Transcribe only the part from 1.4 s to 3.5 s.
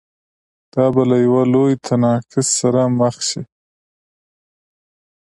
لوی تناقض سره مخ شي.